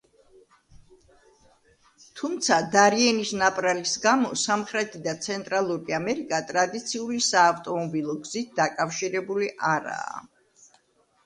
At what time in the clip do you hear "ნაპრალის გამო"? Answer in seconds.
3.41-4.31